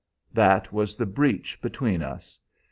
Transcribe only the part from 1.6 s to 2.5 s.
between us.